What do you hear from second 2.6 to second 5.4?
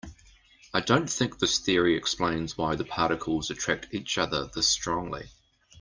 the particles attract each other this strongly.